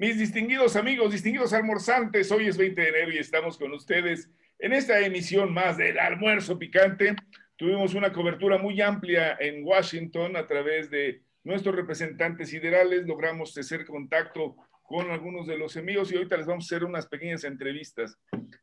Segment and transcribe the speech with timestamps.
[0.00, 4.72] Mis distinguidos amigos, distinguidos almorzantes, hoy es 20 de enero y estamos con ustedes en
[4.72, 7.14] esta emisión más del almuerzo picante.
[7.54, 13.06] Tuvimos una cobertura muy amplia en Washington a través de nuestros representantes siderales.
[13.06, 17.06] Logramos hacer contacto con algunos de los amigos y ahorita les vamos a hacer unas
[17.06, 18.16] pequeñas entrevistas.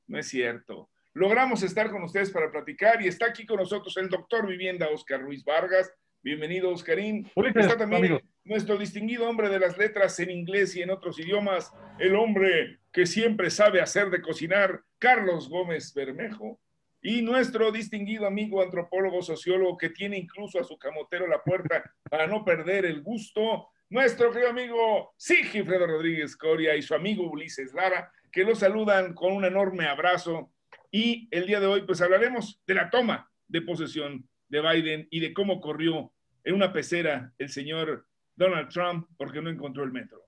[0.07, 0.89] No es cierto.
[1.13, 5.21] Logramos estar con ustedes para platicar y está aquí con nosotros el doctor Vivienda Oscar
[5.21, 5.93] Ruiz Vargas.
[6.23, 7.29] Bienvenido, Oscarín.
[7.55, 12.15] Está también nuestro distinguido hombre de las letras en inglés y en otros idiomas, el
[12.15, 16.59] hombre que siempre sabe hacer de cocinar, Carlos Gómez Bermejo,
[17.01, 22.28] y nuestro distinguido amigo antropólogo sociólogo que tiene incluso a su camotero la puerta para
[22.28, 28.11] no perder el gusto, nuestro querido amigo Sigifredo Rodríguez Coria y su amigo Ulises Lara,
[28.31, 30.51] que lo saludan con un enorme abrazo.
[30.92, 35.19] Y el día de hoy, pues hablaremos de la toma de posesión de Biden y
[35.19, 36.11] de cómo corrió
[36.44, 40.25] en una pecera el señor Donald Trump porque no encontró el metro.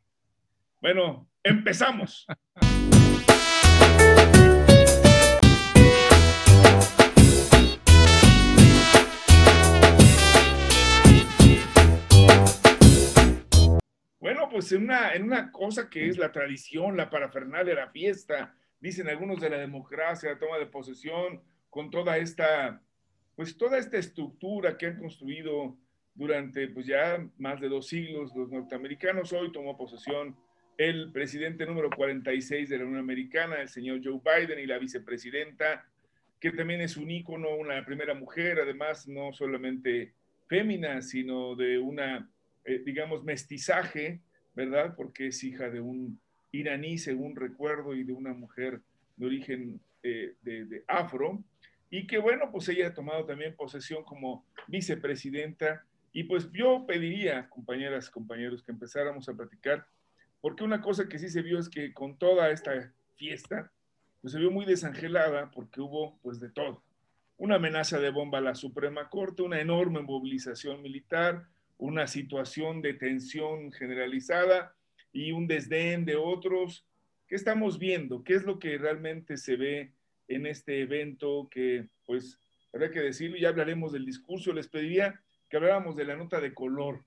[0.82, 2.26] Bueno, empezamos.
[14.20, 18.54] Bueno, pues en una, en una cosa que es la tradición, la parafernalia, la fiesta,
[18.80, 22.82] dicen algunos de la democracia, la toma de posesión, con toda esta,
[23.40, 25.78] pues toda esta estructura que han construido
[26.14, 29.32] durante pues ya más de dos siglos los norteamericanos.
[29.32, 30.36] Hoy tomó posesión
[30.78, 35.86] el presidente número 46 de la Unión Americana, el señor Joe Biden, y la vicepresidenta,
[36.38, 40.12] que también es un ícono, una primera mujer, además no solamente
[40.50, 42.30] fémina, sino de una,
[42.66, 44.20] eh, digamos, mestizaje,
[44.54, 44.96] ¿verdad?
[44.98, 46.20] Porque es hija de un
[46.52, 48.82] iraní, según recuerdo, y de una mujer
[49.16, 51.42] de origen eh, de, de afro,
[51.90, 57.50] y que bueno, pues ella ha tomado también posesión como vicepresidenta y pues yo pediría,
[57.50, 59.86] compañeras, compañeros, que empezáramos a platicar,
[60.42, 63.72] porque una cosa que sí se vio es que con toda esta fiesta,
[64.22, 66.84] pues se vio muy desangelada porque hubo pues de todo.
[67.38, 71.46] Una amenaza de bomba a la Suprema Corte, una enorme movilización militar,
[71.78, 74.76] una situación de tensión generalizada
[75.14, 76.86] y un desdén de otros.
[77.28, 78.24] ¿Qué estamos viendo?
[78.24, 79.94] ¿Qué es lo que realmente se ve
[80.30, 82.40] en este evento que, pues,
[82.72, 84.54] habrá que decirlo, ya hablaremos del discurso.
[84.54, 85.20] Les pediría
[85.50, 87.04] que hablábamos de la nota de color.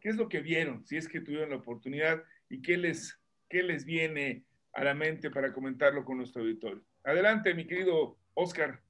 [0.00, 3.62] ¿Qué es lo que vieron, si es que tuvieron la oportunidad, y qué les, qué
[3.62, 4.44] les viene
[4.74, 6.84] a la mente para comentarlo con nuestro auditorio?
[7.02, 8.80] Adelante, mi querido Oscar.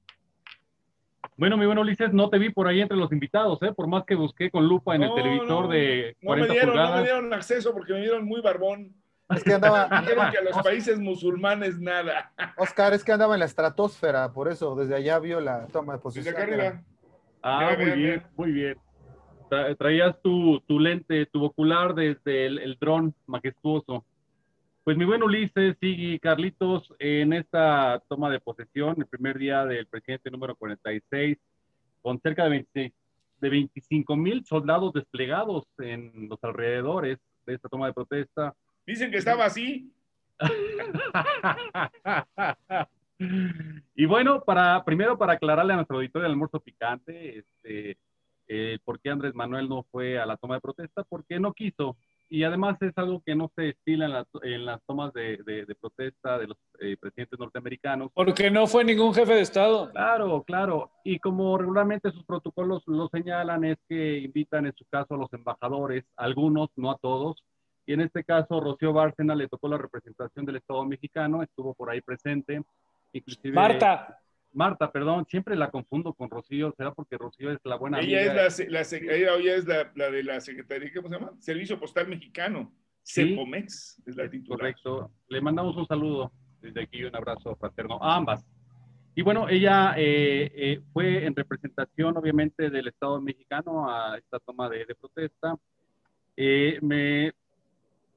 [1.36, 3.72] Bueno, mi bueno Ulises, no te vi por ahí entre los invitados, ¿eh?
[3.72, 6.90] por más que busqué con lupa en el televisor de 40 no me dieron, pulgadas.
[6.90, 8.94] No me dieron acceso porque me dieron muy barbón.
[9.34, 9.88] Es que andaba.
[10.00, 12.32] Dijeron que a los países musulmanes nada.
[12.56, 15.98] Oscar, es que andaba en la estratosfera, por eso desde allá vio la toma de
[15.98, 16.34] posición.
[16.34, 16.82] Desde acá arriba.
[17.42, 18.30] Ah, Mira, muy mira, bien, mira.
[18.36, 18.78] muy bien.
[19.50, 24.04] Tra- traías tu, tu lente, tu ocular desde el, el dron majestuoso.
[24.84, 29.86] Pues mi buen Ulises, Sigui, Carlitos, en esta toma de posesión, el primer día del
[29.86, 31.36] presidente número 46,
[32.02, 32.92] con cerca de 26
[33.40, 38.54] de 25 mil soldados desplegados en los alrededores de esta toma de protesta.
[38.86, 39.92] Dicen que estaba así.
[43.94, 47.96] y bueno, para primero para aclararle a nuestro auditorio del almuerzo picante, este,
[48.48, 51.96] eh, por qué Andrés Manuel no fue a la toma de protesta, porque no quiso.
[52.28, 55.64] Y además es algo que no se estila en, las- en las tomas de, de-
[55.64, 58.10] de protesta de los eh, presidentes norteamericanos.
[58.14, 59.90] Porque no fue ningún jefe de Estado.
[59.92, 60.90] Claro, claro.
[61.04, 65.32] Y como regularmente sus protocolos lo señalan, es que invitan en su caso a los
[65.32, 67.42] embajadores, algunos, no a todos.
[67.86, 71.88] Y en este caso, Rocío Bárcena le tocó la representación del Estado mexicano, estuvo por
[71.90, 72.60] ahí presente.
[73.12, 74.18] Inclusive, Marta,
[74.52, 78.46] Marta, perdón, siempre la confundo con Rocío, será porque Rocío es la buena Ella amiga.
[78.46, 81.32] es la, la, ella es la, la de la Secretaría, ¿cómo se llama?
[81.38, 82.72] Servicio Postal Mexicano.
[83.02, 83.28] Sí.
[83.30, 84.58] CEPOMEX es la titular.
[84.58, 85.10] Correcto.
[85.28, 88.44] Le mandamos un saludo desde aquí, un abrazo fraterno a ambas.
[89.14, 94.68] Y bueno, ella eh, eh, fue en representación, obviamente, del Estado mexicano a esta toma
[94.68, 95.54] de, de protesta.
[96.36, 97.32] Eh, me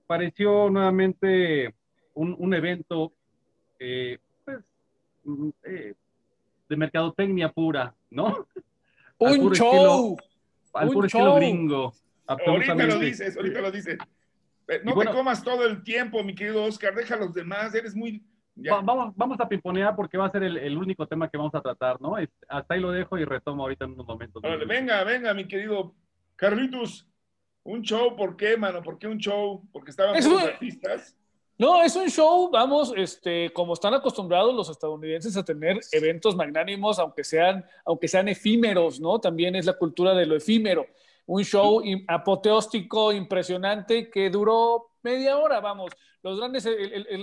[0.09, 1.75] pareció nuevamente
[2.15, 3.13] un, un evento,
[3.77, 4.57] eh, pues,
[5.23, 5.93] mm, eh,
[6.67, 8.47] de mercadotecnia pura, ¿no?
[9.19, 10.17] Un show.
[10.73, 11.35] Al Un puro estilo show.
[11.35, 11.93] gringo.
[12.25, 13.97] Ahorita lo dices, ahorita lo dices.
[14.67, 17.75] Eh, No bueno- te comas todo el tiempo, mi querido Oscar, deja a los demás,
[17.75, 18.23] eres muy...
[18.71, 21.53] Va- vamos, vamos a pimponear porque va a ser el, el único tema que vamos
[21.53, 22.17] a tratar, ¿no?
[22.17, 24.41] Es- hasta ahí lo dejo y retomo ahorita en unos momentos.
[24.67, 25.93] Venga, venga, mi querido
[26.35, 27.05] Carlitos.
[27.69, 28.81] Un show, ¿por qué, mano?
[28.81, 29.61] ¿Por qué un show?
[29.71, 31.15] Porque estaban Es un- artistas.
[31.55, 36.97] No, es un show, vamos, este, como están acostumbrados los estadounidenses a tener eventos magnánimos,
[36.97, 39.19] aunque sean, aunque sean efímeros, ¿no?
[39.19, 40.87] También es la cultura de lo efímero.
[41.27, 45.91] Un show apoteóstico, impresionante, que duró media hora, vamos.
[46.23, 46.67] los grandes,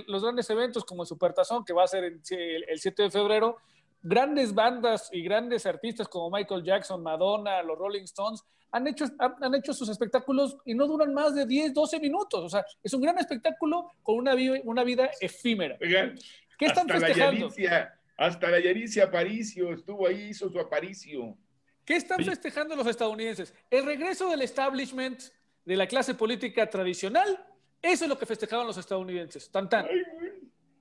[0.07, 2.21] los grandes eventos como el Supertazón, que va a ser el,
[2.67, 3.57] el 7 de febrero,
[4.01, 9.55] grandes bandas y grandes artistas como Michael Jackson, Madonna, los Rolling Stones, han hecho, han
[9.55, 12.43] hecho sus espectáculos y no duran más de 10, 12 minutos.
[12.43, 15.77] O sea, es un gran espectáculo con una, una vida efímera.
[15.79, 17.49] ¿Qué están hasta festejando?
[17.57, 21.37] La hasta la Yaricia Aparicio estuvo ahí, hizo su aparicio.
[21.85, 23.53] ¿Qué están festejando los estadounidenses?
[23.69, 25.21] El regreso del establishment
[25.63, 27.45] de la clase política tradicional.
[27.81, 29.49] Eso es lo que festejaban los estadounidenses.
[29.51, 29.85] Tan, tan.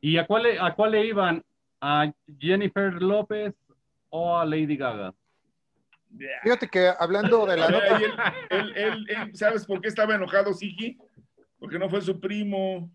[0.00, 1.44] ¿Y a cuál, a cuál le iban?
[1.88, 3.54] ¿A Jennifer López
[4.10, 5.14] o a Lady Gaga?
[6.42, 8.34] Fíjate que hablando de la nota.
[9.34, 10.98] ¿Sabes por qué estaba enojado Sigi?
[11.60, 12.90] Porque no fue su primo.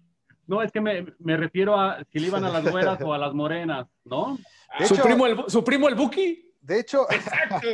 [0.46, 3.18] No, es que me, me, refiero a si le iban a las güeras o a
[3.18, 4.38] las morenas, ¿no?
[4.86, 6.52] ¿Su, primo el, ¿Su primo el Buki?
[6.60, 7.10] De hecho.
[7.10, 7.68] Exacto.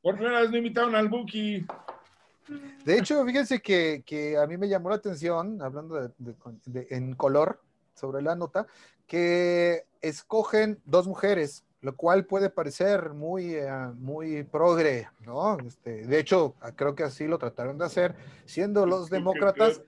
[0.00, 1.66] Por primera vez no invitaron al Buki.
[2.84, 6.10] De hecho, fíjense que, que, a mí me llamó la atención, hablando de,
[6.64, 7.60] de, en color
[7.92, 8.66] sobre la nota,
[9.06, 13.68] que escogen dos mujeres lo cual puede parecer muy, eh,
[13.98, 15.58] muy progre, ¿no?
[15.58, 18.14] Este, de hecho, creo que así lo trataron de hacer,
[18.46, 19.82] siendo los demócratas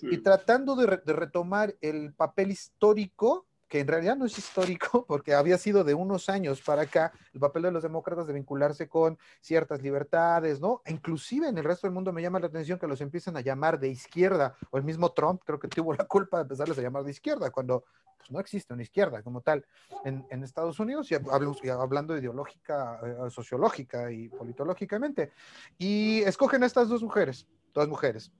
[0.00, 5.58] y, tratando de, retomar el papel histórico, que en realidad no es histórico, porque había
[5.58, 9.82] sido de unos años para acá, el papel de los demócratas de vincularse con ciertas
[9.82, 10.82] libertades, ¿no?
[10.86, 13.78] Inclusive en el resto del mundo me llama la atención que los empiezan a llamar
[13.78, 17.04] de izquierda, o el mismo Trump creo que tuvo la culpa de empezarles a llamar
[17.04, 17.84] de izquierda, cuando
[18.16, 19.64] pues, no existe una izquierda como tal
[20.04, 25.32] en, en Estados Unidos, y hablando ideológica, eh, sociológica y politológicamente.
[25.78, 28.32] Y escogen a estas dos mujeres, dos mujeres.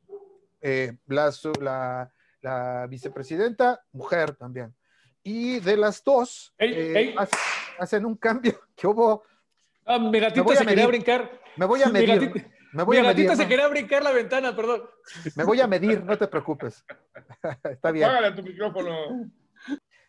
[0.60, 4.75] Eh, la, la, la, vicepresidenta, mujer también.
[5.28, 7.14] Y de las dos, eh,
[7.78, 9.25] Hacen, un cambio que hubo.
[9.84, 11.40] Ah, mi gatita se quería brincar.
[11.56, 12.46] Me voy a medir.
[12.72, 14.84] Me voy mi a gatita se quería brincar la ventana, perdón.
[15.36, 16.82] Me voy a medir, no te preocupes.
[17.64, 18.08] Está bien.
[18.08, 19.30] Apágale tu micrófono.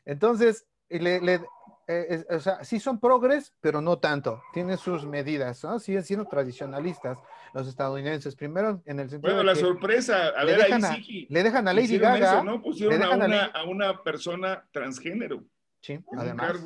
[0.05, 1.41] Entonces, le,
[1.91, 4.43] eh, o sea, sí son progres, pero no tanto.
[4.53, 5.79] Tienen sus medidas, ¿no?
[5.79, 7.17] Siguen siendo tradicionalistas
[7.51, 8.35] los estadounidenses.
[8.35, 9.33] Primero, en el sentido.
[9.33, 11.25] Bueno, la sorpresa, a ver, ahí sí.
[11.31, 12.43] Le dejan a Lady Gaga.
[12.43, 12.61] ¿no?
[12.61, 15.43] Pusieron a una, a, una, persona transgénero.
[15.81, 16.61] Sí, además.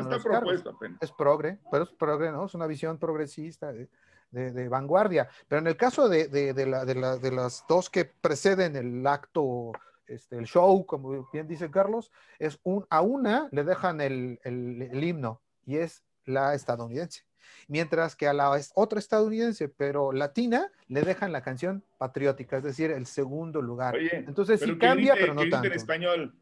[0.00, 0.98] está propuesto apenas.
[1.00, 2.46] Es progre, pero es progre, ¿no?
[2.46, 3.72] Es una visión progresista.
[3.72, 3.88] De,
[4.32, 5.28] de, vanguardia.
[5.48, 9.70] Pero en el caso de, de, de, la, de, las dos que preceden el acto
[10.06, 15.02] este, el show, como bien dice Carlos, es un, a una le dejan el, el,
[15.02, 17.22] himno y es la estadounidense.
[17.68, 22.90] Mientras que a la otra estadounidense, pero latina, le dejan la canción patriótica, es decir,
[22.90, 23.96] el segundo lugar.
[23.96, 25.68] Entonces sí cambia, pero no tanto.
[25.68, 26.34] en español,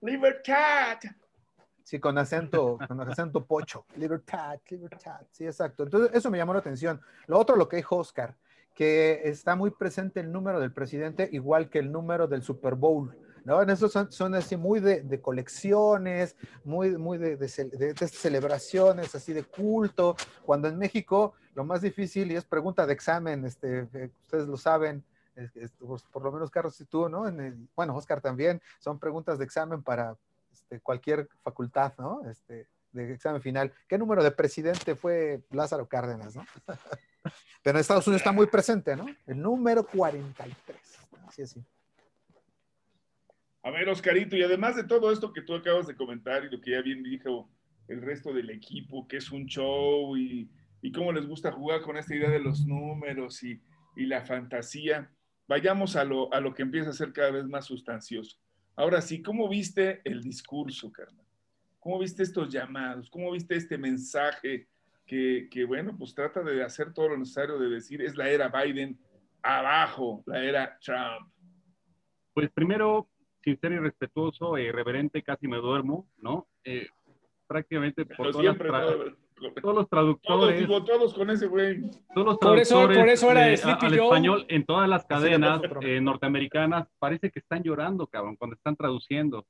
[0.00, 0.98] libertad.
[1.82, 3.84] Sí, con acento, con acento pocho.
[3.96, 5.20] Libertad, libertad.
[5.30, 5.82] Sí, exacto.
[5.82, 7.00] Entonces, eso me llamó la atención.
[7.26, 8.34] Lo otro, lo que dijo Oscar,
[8.74, 13.16] que está muy presente el número del presidente, igual que el número del Super Bowl.
[13.44, 13.62] ¿no?
[13.62, 20.16] En esos son, así muy de, colecciones, muy, muy de, de, celebraciones, así de culto,
[20.44, 24.56] cuando en México lo más difícil, y es pregunta de examen, este, eh, ustedes lo
[24.56, 25.04] saben,
[25.78, 27.24] pues, por lo menos Carlos y tú, ¿no?
[27.76, 30.16] bueno, Oscar también, son preguntas de examen para
[30.52, 32.28] este, cualquier facultad, ¿no?
[32.28, 33.72] Este, de examen final.
[33.88, 36.44] ¿Qué número de presidente fue Lázaro Cárdenas, no?
[37.62, 39.06] Pero en Estados Unidos está muy presente, ¿no?
[39.26, 40.78] El número 43.
[41.26, 41.58] Así es.
[43.62, 46.60] A ver, Oscarito, y además de todo esto que tú acabas de comentar y lo
[46.60, 47.48] que ya bien dijo
[47.88, 50.50] el resto del equipo, que es un show y,
[50.94, 53.58] cómo les gusta jugar con esta idea de los números y,
[53.96, 55.10] y la fantasía,
[55.48, 58.36] vayamos a lo, a lo que empieza a ser cada vez más sustancioso.
[58.76, 61.24] Ahora sí, ¿cómo viste el discurso, carnal?
[61.80, 63.08] ¿Cómo viste estos llamados?
[63.08, 64.68] ¿Cómo viste este mensaje
[65.06, 68.48] que, que, bueno, pues trata de hacer todo lo necesario de decir es la era
[68.48, 68.98] Biden
[69.42, 71.30] abajo, la era Trump?
[72.32, 73.08] Pues primero,
[73.42, 76.48] sincero y respetuoso, e irreverente, casi me duermo, ¿no?
[76.64, 76.88] Eh,
[77.46, 80.66] prácticamente por todos los traductores.
[80.66, 81.82] Todos, todos con ese güey.
[82.14, 86.00] Todos los por eso, por eso era de, al español en todas las cadenas eh,
[86.00, 89.46] norteamericanas parece que están llorando, cabrón, cuando están traduciendo.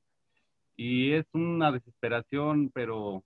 [0.75, 3.23] Y es una desesperación, pero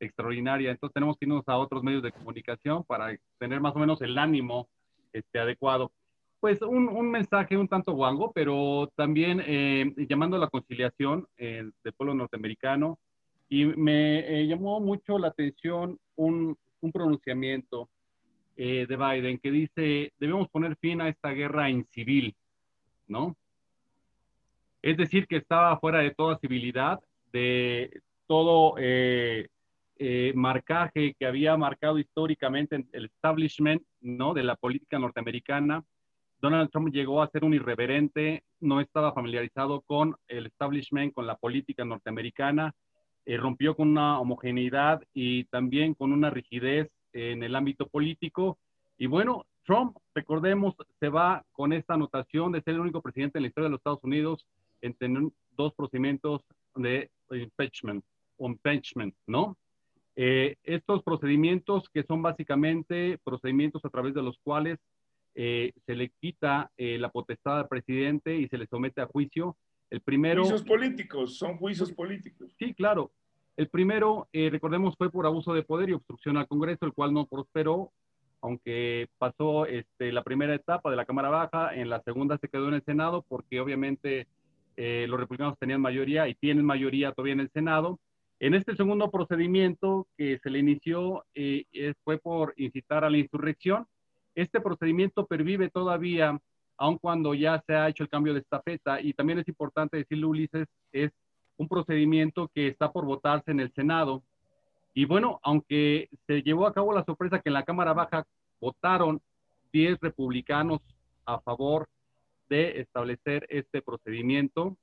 [0.00, 0.70] extraordinaria.
[0.70, 4.16] Entonces tenemos que irnos a otros medios de comunicación para tener más o menos el
[4.18, 4.68] ánimo
[5.12, 5.92] este, adecuado.
[6.40, 11.68] Pues un, un mensaje un tanto guango, pero también eh, llamando a la conciliación eh,
[11.82, 12.98] del pueblo norteamericano.
[13.48, 17.88] Y me eh, llamó mucho la atención un, un pronunciamiento
[18.56, 22.34] de Biden que dice, debemos poner fin a esta guerra incivil,
[23.06, 23.36] ¿no?
[24.82, 27.00] Es decir, que estaba fuera de toda civilidad,
[27.32, 29.48] de todo eh,
[30.34, 34.32] marcaje que había marcado históricamente el establishment ¿no?
[34.32, 35.84] de la política norteamericana
[36.40, 41.36] Donald Trump llegó a ser un irreverente, no estaba familiarizado con el establishment, con la
[41.36, 42.72] política norteamericana,
[43.26, 48.58] eh, rompió con una homogeneidad y también con una rigidez en el ámbito político.
[48.98, 53.42] Y bueno, Trump, recordemos, se va con esta anotación de ser el único presidente en
[53.42, 54.46] la historia de los Estados Unidos
[54.80, 55.24] en tener
[55.56, 56.42] dos procedimientos
[56.76, 58.04] de impeachment,
[58.38, 59.56] impeachment ¿no?
[60.20, 64.80] Eh, estos procedimientos que son básicamente procedimientos a través de los cuales
[65.36, 69.56] eh, se le quita eh, la potestad al presidente y se le somete a juicio.
[69.90, 70.42] El primero...
[70.42, 72.52] Juicios políticos, son juicios políticos.
[72.58, 73.12] Sí, claro.
[73.56, 77.26] El primero, recordemos, fue por abuso de poder y obstrucción al Congreso, el cual no
[77.26, 77.92] prosperó,
[78.40, 82.66] aunque pasó este, la primera etapa de la Cámara Baja, en la segunda se quedó
[82.66, 84.26] en el Senado, porque obviamente
[84.76, 87.98] los republicanos tenían mayoría y tienen mayoría todavía en el Senado.
[88.40, 93.86] En este segundo procedimiento que se le inició eh, fue por incitar a la insurrección.
[94.34, 96.38] Este procedimiento pervive todavía,
[96.76, 99.00] aun cuando ya se ha hecho el cambio de estafeta.
[99.00, 101.10] Y también es importante decirle, Ulises, es
[101.56, 104.22] un procedimiento que está por votarse en el Senado.
[104.94, 108.24] Y bueno, aunque se llevó a cabo la sorpresa que en la Cámara Baja
[108.60, 109.20] votaron
[109.72, 110.80] 10 republicanos
[111.24, 111.88] a favor
[112.48, 114.76] de establecer este procedimiento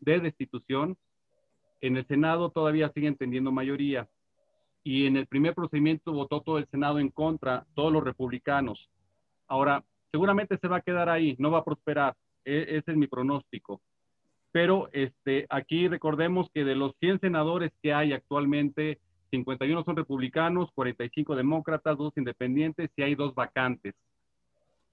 [0.00, 0.96] de destitución,
[1.82, 4.08] en el Senado todavía siguen teniendo mayoría.
[4.84, 8.88] Y en el primer procedimiento votó todo el Senado en contra, todos los republicanos.
[9.48, 12.16] Ahora, seguramente se va a quedar ahí, no va a prosperar.
[12.44, 13.80] E ese es mi pronóstico.
[14.52, 18.98] Pero este, aquí recordemos que de los 100 senadores que hay actualmente,
[19.30, 23.94] 51 son republicanos, 45 demócratas, dos independientes y hay dos vacantes.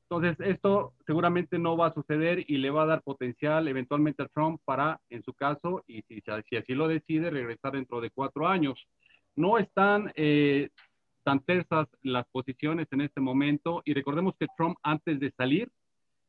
[0.10, 4.28] Entonces, esto seguramente no va a suceder y le va a dar potencial eventualmente a
[4.28, 8.88] Trump para, en su caso, y si, así lo decide, regresar dentro de cuatro años.
[9.36, 10.70] No están eh,
[11.24, 15.70] tan tersas las posiciones en este momento y recordemos que Trump antes de salir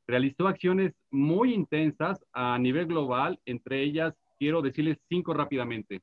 [0.07, 6.03] realizó acciones muy intensas a nivel global, entre ellas quiero decirles cinco rápidamente.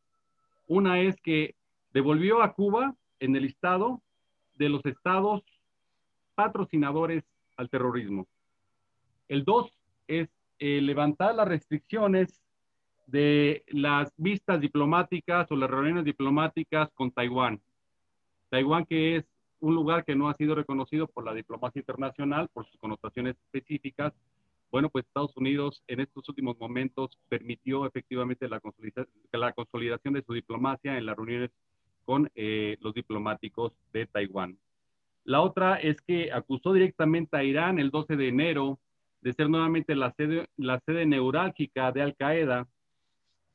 [0.68, 1.54] Una es que
[1.94, 4.02] devolvió a Cuba en el listado
[4.56, 5.44] de los estados
[6.34, 7.24] patrocinadores
[7.58, 8.28] al terrorismo.
[9.28, 9.72] El dos
[10.08, 12.42] es eh, levantar las restricciones
[13.08, 17.62] de las vistas diplomáticas o las reuniones diplomáticas con Taiwán.
[18.50, 19.26] Taiwán que es
[19.60, 24.14] un lugar que no ha sido reconocido por la diplomacia internacional por sus connotaciones específicas.
[24.72, 28.60] Bueno, pues Estados Unidos en estos últimos momentos permitió efectivamente la,
[29.54, 31.52] consolidación de su diplomacia en las reuniones
[32.06, 34.58] con eh, los diplomáticos de Taiwán.
[35.28, 38.80] La otra es que acusó directamente a Irán el 12 de enero
[39.20, 42.66] de ser nuevamente la sede, la sede neurálgica de Al Qaeda.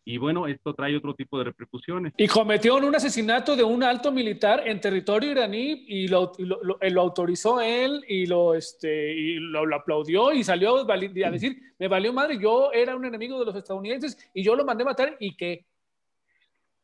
[0.04, 2.12] Y bueno, esto trae otro tipo de repercusiones.
[2.18, 7.58] Y cometió un asesinato de un alto militar en territorio iraní y lo, lo, autorizó
[7.58, 12.70] él y, lo, este, y lo, aplaudió y salió a decir, me valió madre, yo
[12.70, 15.64] era un enemigo de los estadounidenses y yo lo mandé matar y qué.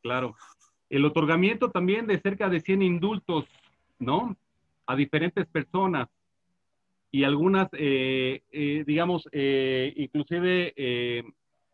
[0.00, 0.35] Claro.
[0.88, 3.45] El otorgamiento también de cerca de 100 indultos,
[3.99, 4.35] ¿no?
[4.88, 6.09] A diferentes personas
[7.11, 10.75] y algunas, eh, eh, digamos, eh, inclusive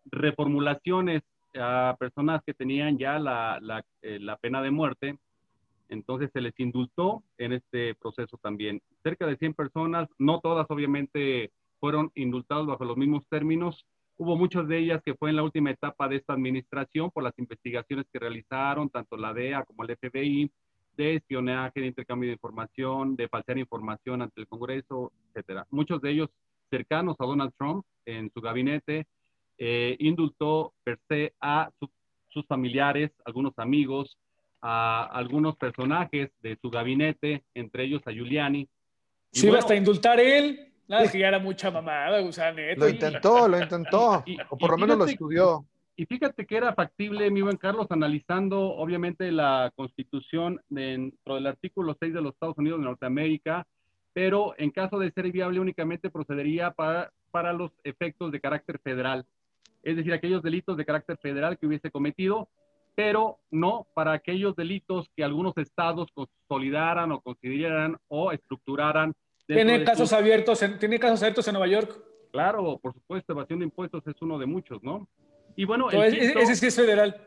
[0.07, 1.23] reformulaciones
[1.55, 5.17] a personas que tenían ya la, la, pena de muerte.
[5.89, 8.83] Entonces se les indultó en este proceso también.
[9.05, 13.87] Cerca de 100 personas, no todas obviamente fueron indultadas bajo los mismos términos.
[14.17, 17.39] Hubo muchas de ellas que fue en la última etapa de esta administración por las
[17.39, 20.51] investigaciones que realizaron, tanto la DEA como el FBI,
[20.97, 25.67] de espionaje, de intercambio de información, de falsear información ante el Congreso, etcétera.
[25.71, 26.31] Muchos de ellos
[26.71, 29.07] cercanos a Donald Trump en su gabinete,
[29.59, 31.71] eh, indultó per se a
[32.29, 34.19] sus familiares, algunos amigos,
[34.61, 38.69] a algunos personajes de su gabinete, entre ellos a Giuliani.
[39.31, 40.73] sí, hasta indultar él.
[40.87, 42.21] Nada, que ya era mucha mamada,
[42.77, 45.65] Lo intentó, lo intentó, o por lo menos lo estudió.
[45.97, 51.97] Y fíjate que era factible, mi buen Carlos, analizando obviamente la constitución dentro del artículo
[51.99, 53.67] 6 de los Estados Unidos de Norteamérica,
[54.13, 59.25] pero en caso de ser viable únicamente procedería para, para los efectos de carácter federal,
[59.85, 62.49] es decir, aquellos delitos de carácter federal que hubiese cometido,
[62.97, 69.13] pero no para aquellos delitos que algunos estados consolidaran o consideraran o estructuraran.
[69.47, 72.03] Tiene casos abiertos, en, tiene casos abiertos en Nueva York.
[72.33, 75.07] Claro, por supuesto, evasión de impuestos es uno de muchos, ¿no?
[75.57, 77.21] Y bueno, ese sí es federal.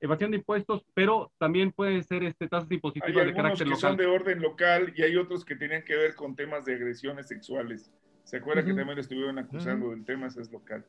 [0.00, 4.06] Evasión de impuestos, pero también puede ser este, tasas impositivas de carácter que son de
[4.06, 7.90] orden local y hay otros que tenían que ver con temas de agresiones sexuales.
[8.24, 10.26] ¿Se acuerda que también estuvieron acusando del tema?
[10.26, 10.84] Ese es local.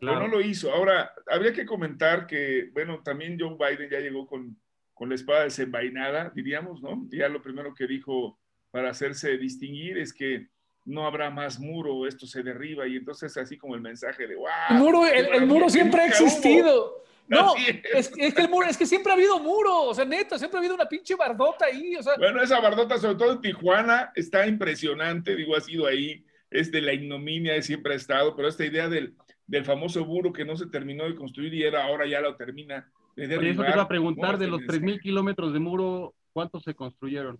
[0.00, 0.72] Pero no lo hizo.
[0.72, 4.58] Ahora, habría que comentar que, bueno, también Joe Biden ya llegó con,
[4.94, 7.06] con la espada desenvainada, diríamos, ¿no?
[7.10, 8.38] Ya lo primero que dijo
[8.70, 10.48] para hacerse distinguir es que
[10.84, 14.48] no habrá más muro, esto se derriba y entonces así como el mensaje de wow.
[14.70, 17.00] El muro, el, el muro siempre ha existido.
[17.30, 17.76] No, es.
[17.94, 20.58] es, es, que el muro, es que siempre ha habido muro, o sea, neta, siempre
[20.58, 22.14] ha habido una pinche bardota ahí, o sea.
[22.18, 26.80] Bueno, esa bardota, sobre todo en Tijuana, está impresionante, digo, ha sido ahí, es de
[26.80, 29.14] la ignominia, siempre ha estado, pero esta idea del,
[29.46, 32.90] del famoso muro que no se terminó de construir y era ahora ya lo termina
[33.14, 33.38] de derribar.
[33.38, 37.38] Oye, eso te iba a preguntar, de los 3.000 kilómetros de muro, ¿cuántos se construyeron?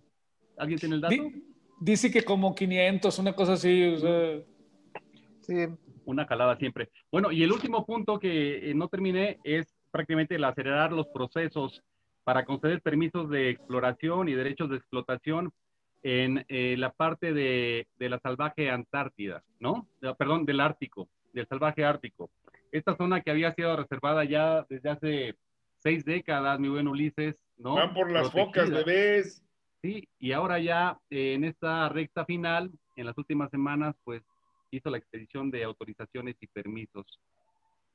[0.57, 1.17] ¿Alguien tiene el dato?
[1.81, 4.43] Dice que como 500, una cosa así, o sea.
[5.41, 5.67] Sí.
[6.05, 6.91] Una calada siempre.
[7.11, 11.83] Bueno, y el último punto que eh, no terminé es prácticamente el acelerar los procesos
[12.23, 15.53] para conceder permisos de exploración y derechos de explotación
[16.03, 19.89] en eh, la parte de, de, la salvaje Antártida, ¿no?
[20.01, 22.31] De, perdón, del Ártico, del salvaje Ártico.
[22.73, 25.35] Esta zona que había sido reservada ya desde hace
[25.79, 27.75] seis décadas, mi buen Ulises, ¿no?
[27.75, 28.67] Van por las Protegida.
[28.67, 29.43] focas, bebés.
[29.83, 34.23] Sí, y ahora ya eh, en esta recta final, en las últimas semanas, pues
[34.71, 37.07] hizo la expedición de autorizaciones y permisos.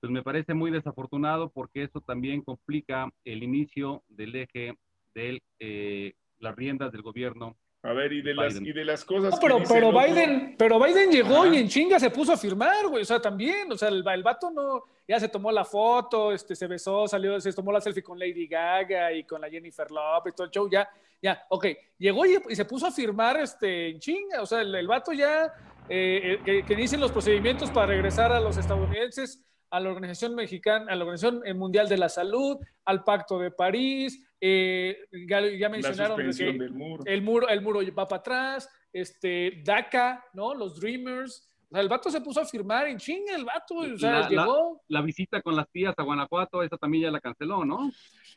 [0.01, 4.75] Pues me parece muy desafortunado porque eso también complica el inicio del eje
[5.13, 7.55] de eh, las riendas del gobierno.
[7.85, 9.31] A ver, y de, las, y de las cosas.
[9.31, 11.53] No, pero, pero, Biden, pero Biden llegó Ajá.
[11.53, 13.03] y en chinga se puso a firmar, güey.
[13.03, 16.55] O sea, también, o sea, el, el vato no, ya se tomó la foto, este,
[16.55, 20.33] se besó, salió, se tomó la selfie con Lady Gaga y con la Jennifer Lopez,
[20.33, 20.89] todo el show, ya,
[21.21, 21.67] ya, ok.
[21.99, 24.41] Llegó y, y se puso a firmar este, en chinga.
[24.41, 25.53] O sea, el, el vato ya,
[25.87, 30.91] eh, que, que dicen los procedimientos para regresar a los estadounidenses a la Organización Mexicana,
[30.91, 36.17] a la Organización Mundial de la Salud, al Pacto de París, eh, ya, ya, mencionaron
[36.17, 37.03] que muro.
[37.05, 40.53] El, muro, el muro va para atrás, este, DACA, ¿no?
[40.53, 41.51] Los Dreamers.
[41.67, 44.29] O sea, el vato se puso a firmar en chinga, el vato, o sea, la,
[44.29, 44.83] llegó.
[44.87, 47.91] La, la, visita con las tías a Guanajuato, esa también ya la canceló, ¿no?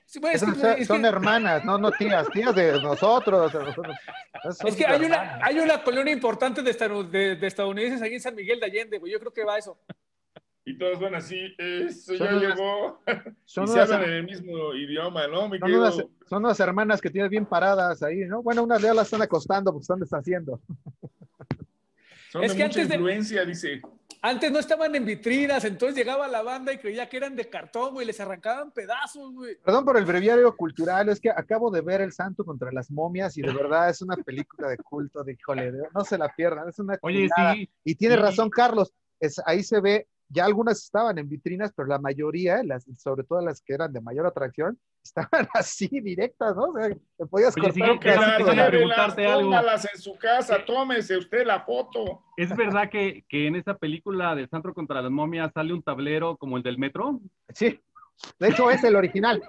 [0.06, 3.52] Sí, pues, es que, son es hermanas, no, no tías, tías de nosotros.
[4.66, 8.34] Es que hay una, hay una colonia importante de, de, de estadounidenses ahí en San
[8.34, 9.12] Miguel de Allende, güey.
[9.12, 9.78] Yo creo que va eso
[10.68, 13.00] y todos van así, eso ya son llegó.
[13.46, 15.48] Son y se hablan en el mismo idioma, ¿no?
[15.48, 15.94] son, unas,
[16.28, 18.42] son, unas, hermanas que tienes bien paradas ahí, ¿no?
[18.42, 20.60] Bueno, unas ya las están acostando porque están deshaciendo.
[22.30, 23.80] Son es de que mucha antes influencia, de, dice.
[24.20, 27.94] Antes no estaban en vitrinas, entonces llegaba la banda y creía que eran de cartón,
[27.94, 29.56] güey, les arrancaban pedazos, güey.
[29.64, 33.38] Perdón por el breviario cultural, es que acabo de ver El Santo contra las momias
[33.38, 36.78] y de verdad es una película de culto, de híjole, no se la pierdan, es
[36.78, 38.20] una Oye, sí, Y tiene sí.
[38.20, 42.86] razón, Carlos, es, ahí se ve ya algunas estaban en vitrinas, pero la mayoría, las,
[42.98, 46.64] sobre todo las que eran de mayor atracción, estaban así directas, ¿no?
[46.64, 49.54] O sea, te podías Oye, cortar pedacito de preguntarte algo.
[49.54, 52.24] en su casa, tómese usted la foto.
[52.36, 56.36] ¿Es verdad que, que en esa película del Santo contra las momias sale un tablero
[56.36, 57.20] como el del metro?
[57.54, 57.80] Sí,
[58.38, 59.42] de hecho es el original.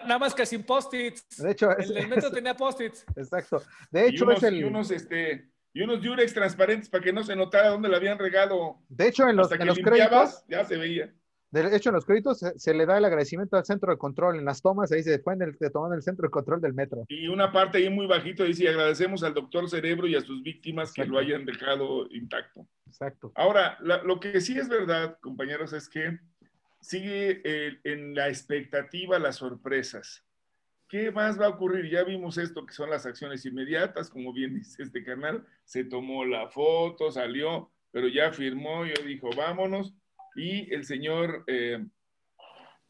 [0.00, 1.42] Nada más que sin post-its.
[1.42, 3.04] De hecho, es, el del metro tenía post-its.
[3.16, 3.62] Exacto.
[3.90, 4.56] De hecho, unos, es el.
[4.56, 8.18] Y unos, este, y unos Durex transparentes para que no se notara dónde le habían
[8.18, 8.78] regado.
[8.88, 11.14] De hecho, en los, Hasta que en los limpiabas, créditos, ya se veía.
[11.50, 14.38] De hecho, en los créditos se, se, le da el agradecimiento al centro de control.
[14.38, 16.62] En las tomas, ahí se fue en el, se tomó en el centro de control
[16.62, 17.04] del metro.
[17.08, 20.90] Y una parte ahí muy bajito dice: agradecemos al doctor Cerebro y a sus víctimas
[20.90, 21.02] Exacto.
[21.02, 22.66] que lo hayan dejado intacto.
[22.86, 23.32] Exacto.
[23.34, 26.18] Ahora, la, lo que sí es verdad, compañeros, es que
[26.80, 30.24] sigue eh, en la expectativa las sorpresas.
[30.92, 31.90] ¿Qué más va a ocurrir?
[31.90, 36.26] Ya vimos esto que son las acciones inmediatas, como bien dice este canal, se tomó
[36.26, 39.94] la foto, salió, pero ya firmó, yo dijo, vámonos,
[40.36, 41.82] y el señor eh,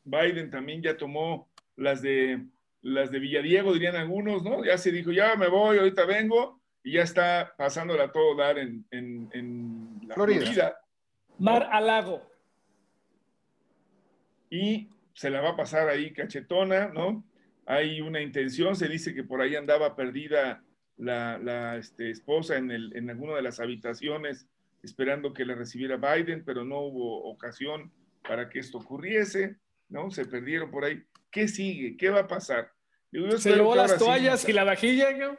[0.03, 2.45] Biden también ya tomó las de,
[2.81, 4.65] las de Villadiego, dirían algunos, ¿no?
[4.65, 8.59] Ya se dijo, ya me voy, ahorita vengo, y ya está pasándola a todo dar
[8.59, 10.41] en, en, en la Florida.
[10.41, 10.77] Florida
[11.39, 12.29] Mar a lago.
[14.51, 17.25] Y se la va a pasar ahí cachetona, ¿no?
[17.67, 20.63] Hay una intención, se dice que por ahí andaba perdida
[20.97, 24.49] la, la este, esposa en, el, en alguna de las habitaciones
[24.83, 27.93] esperando que le recibiera Biden, pero no hubo ocasión
[28.27, 29.57] para que esto ocurriese,
[29.89, 30.11] ¿no?
[30.11, 31.03] Se perdieron por ahí.
[31.31, 31.97] ¿Qué sigue?
[31.97, 32.73] ¿Qué va a pasar?
[33.13, 35.39] Yo se llevó las toallas sí, y la vajilla, ¿no?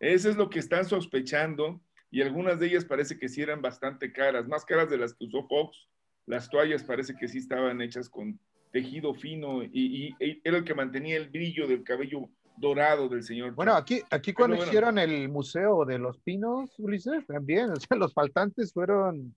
[0.00, 4.12] Eso es lo que están sospechando y algunas de ellas parece que sí eran bastante
[4.12, 5.88] caras, más caras de las que usó Fox.
[6.26, 8.38] Las toallas parece que sí estaban hechas con
[8.74, 13.22] tejido fino y, y, y, era el que mantenía el brillo del cabello dorado del
[13.22, 13.54] señor.
[13.54, 17.96] Bueno, aquí, aquí cuando bueno, hicieron el Museo de los Pinos, Ulises, también, o sea,
[17.96, 19.32] los faltantes fueron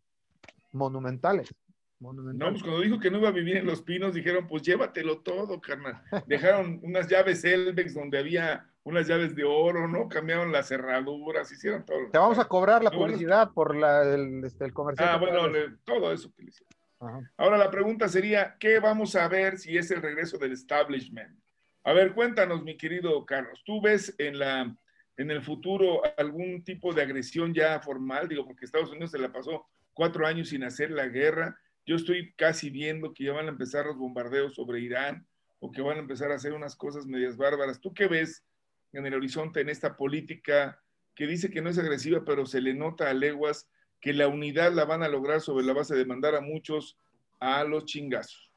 [0.72, 1.54] monumentales.
[2.00, 2.40] monumentales.
[2.40, 5.20] No, pues cuando dijo que no iba a vivir en los Pinos, dijeron, pues llévatelo
[5.20, 6.02] todo, carnal.
[6.26, 10.10] Dejaron unas llaves Elbex donde había unas llaves de oro, ¿no?
[10.10, 12.10] Cambiaron las cerraduras, hicieron todo.
[12.12, 15.10] Te vamos a cobrar la publicidad bueno, por la, el, este, el comercial.
[15.12, 16.77] Ah, bueno, le, todo eso que le hicieron.
[17.00, 21.38] Ahora la pregunta sería, ¿qué vamos a ver si es el regreso del establishment?
[21.84, 23.62] A ver, cuéntanos, mi querido Carlos.
[23.66, 24.76] Tú ves en la,
[25.16, 29.32] en el futuro algún tipo de agresión ya formal, digo, porque Estados Unidos se la
[29.32, 31.60] pasó cuatro años sin hacer la guerra.
[31.86, 35.26] Yo estoy casi viendo que ya van a empezar los bombardeos sobre Irán
[35.60, 37.80] o que van a empezar a hacer unas cosas medias bárbaras.
[37.80, 38.44] ¿Tú qué ves
[38.92, 40.82] en el horizonte en esta política
[41.16, 44.74] que dice que no es agresiva, pero se le nota a leguas que la unidad
[44.74, 46.98] la van a lograr sobre la base de mandar a muchos
[47.40, 48.52] a los chingazos?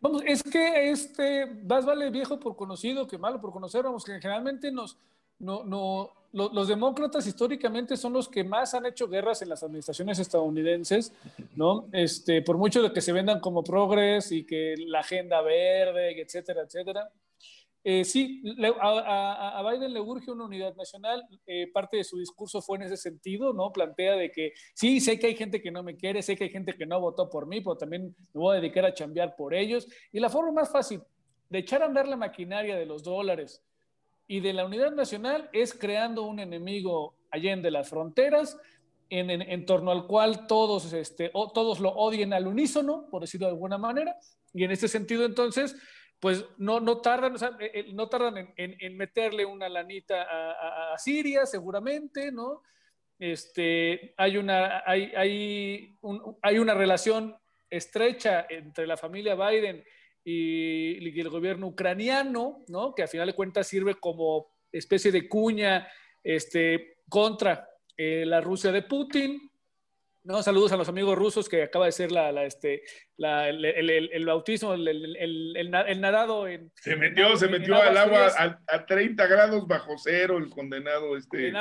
[0.00, 4.18] Vamos, es que este, más vale viejo por conocido que malo por conocer, vamos, que
[4.18, 4.96] generalmente nos,
[5.38, 10.18] no, no, los, demócratas históricamente son los que más han hecho guerras en las administraciones
[10.18, 11.12] estadounidenses,
[11.56, 11.88] ¿no?
[11.92, 16.62] Este, por mucho de que se vendan como progres y que la agenda verde, etcétera,
[16.62, 17.10] etcétera.
[17.82, 18.42] Eh, sí,
[18.78, 21.22] a, Biden le urge una unidad nacional.
[21.46, 23.72] Eh, parte de su discurso fue en ese sentido, ¿no?
[23.72, 26.50] Plantea de que sí, sé que hay gente que no me quiere, sé que hay
[26.50, 29.54] gente que no votó por mí, pero también me voy a dedicar a chambear por
[29.54, 29.88] ellos.
[30.12, 31.00] Y la forma más fácil
[31.48, 33.64] de echar a andar la maquinaria de los dólares
[34.26, 38.58] y de la unidad nacional es creando un enemigo allende las fronteras,
[39.12, 43.76] en, torno al cual todos, este, todos lo odien al unísono, por decirlo de alguna
[43.76, 44.16] manera.
[44.54, 45.74] Y en este sentido, entonces,
[46.20, 50.26] pues no, no tardan, eh, eh, no tardan en, meterle una lanita
[50.92, 52.62] a, Siria, seguramente, ¿no?
[53.18, 55.98] Este, hay, una, hay, hay,
[56.42, 57.36] hay una relación
[57.70, 59.82] estrecha entre la familia Biden
[60.24, 62.94] y, el gobierno ucraniano, ¿no?
[62.94, 65.88] Que a final de cuentas sirve como especie de cuña
[66.22, 69.49] este, contra eh, la Rusia de Putin,
[70.30, 72.82] no, saludos a los amigos rusos que acaba de ser la, este,
[73.18, 76.72] el, bautismo, el, nadado en...
[76.76, 81.52] Se metió, se metió al agua a, 30 grados bajo cero el condenado este...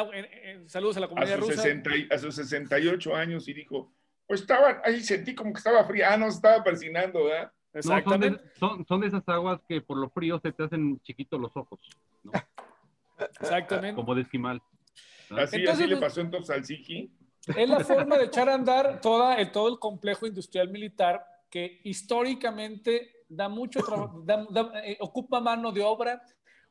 [0.68, 1.70] saludos a la comunidad a sus rusa.
[2.12, 3.94] a sus 68 años y dijo,
[4.28, 7.52] pues estaba, ahí sentí como que estaba fría, ah, no, estaba persinando, ¿verdad?
[7.74, 8.42] Exactamente.
[8.60, 11.80] son, de, esas aguas que por lo frío se te hacen chiquitos los ojos.
[13.42, 13.96] Exactamente.
[13.96, 14.62] Como de esquimal.
[15.32, 17.12] Así, así le pasó entonces al Siki.
[17.56, 21.82] Es la forma de echar a andar toda el, todo el complejo industrial militar que
[21.84, 23.80] históricamente da mucho
[24.84, 26.22] eh, ocupa mano de obra,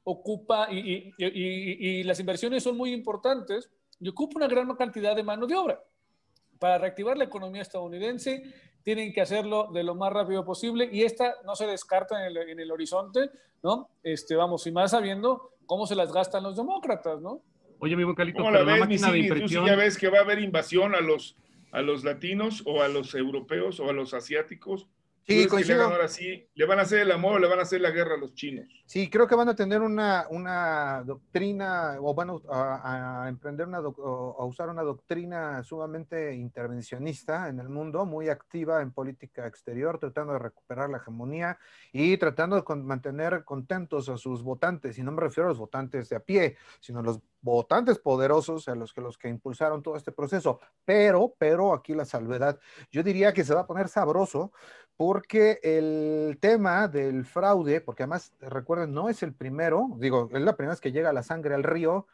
[0.04, 5.46] ocupa, y, y, las inversiones son muy importantes, y ocupa una gran cantidad de mano
[5.46, 5.82] de obra.
[6.58, 8.42] Para reactivar la economía estadounidense,
[8.82, 12.48] tienen que hacerlo de lo más rápido posible, y esta no se descarta en el,
[12.50, 13.30] en el horizonte,
[13.62, 13.90] ¿no?
[14.02, 17.42] Este, vamos, y más sabiendo cómo se las gastan los demócratas, ¿no?
[17.80, 19.64] Oye, mi buen Calito, ¿cómo la ves, máquina de impresión...
[19.64, 21.36] ¿Tú ya ves que va a haber invasión a los,
[21.70, 24.88] a los latinos o a los europeos o a los asiáticos?
[25.26, 25.84] Sí, coincido.
[25.84, 28.18] ahora sí, le van a hacer el amor, le van a hacer la guerra a
[28.18, 28.66] los chinos.
[28.86, 34.44] Sí, creo que van a tener una, una doctrina o van a, emprender una a
[34.44, 40.38] usar una doctrina sumamente intervencionista en el mundo, muy activa en política exterior, tratando de
[40.38, 41.58] recuperar la hegemonía
[41.92, 44.98] y tratando de mantener contentos a sus votantes.
[44.98, 48.68] Y no me refiero a los votantes de a pie, sino a los votantes poderosos,
[48.68, 50.60] a los que los que impulsaron todo este proceso.
[50.84, 52.58] Pero, pero aquí la salvedad,
[52.90, 54.52] yo diría que se va a poner sabroso
[54.98, 60.56] porque el tema del fraude, porque además recuerden, no es el primero, digo, es la
[60.56, 62.08] primera vez que llega la sangre al río,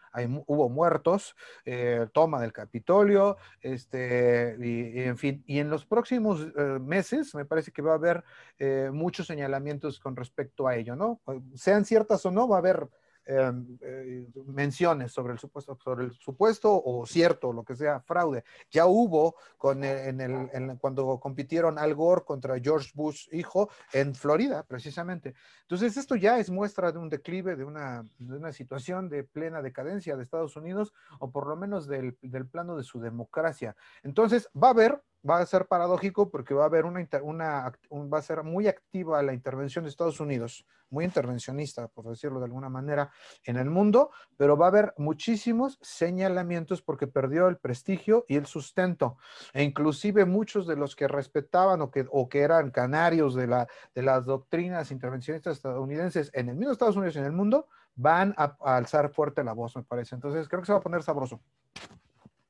[0.47, 6.79] hubo muertos, eh, toma del Capitolio, este, y, en fin, y en los próximos eh,
[6.79, 8.23] meses me parece que va a haber
[8.59, 11.23] eh, muchos señalamientos con respecto a ello, ¿no?
[11.55, 12.91] Sean ciertas o no, va a haber
[13.27, 18.45] Em, eh, menciones sobre el supuesto, sobre el supuesto o cierto, lo que sea, fraude.
[18.71, 24.63] Ya hubo con en el, cuando compitieron Al Gore contra George Bush hijo en Florida,
[24.65, 25.35] precisamente.
[25.63, 29.63] Entonces, esto ya es muestra de un declive, de una, de una situación de plena
[29.63, 33.75] decadencia de Estados Unidos, o por lo menos del, del plano de su democracia.
[34.03, 38.23] Entonces, va a haber va a ser paradójico porque va a haber una, va a
[38.23, 43.11] ser muy activa la intervención de Estados Unidos, muy intervencionista, por decirlo de alguna manera,
[43.45, 48.47] en el mundo, pero va a haber muchísimos señalamientos porque perdió el prestigio y el
[48.47, 49.17] sustento.
[49.53, 53.67] E inclusive muchos de los que respetaban o que, o que eran canarios de, la,
[53.95, 58.35] de las doctrinas intervencionistas estadounidenses en el mismo Estados Unidos y en el mundo, van
[58.37, 60.15] a, a alzar fuerte la voz, me parece.
[60.15, 61.41] Entonces creo que se va a poner sabroso.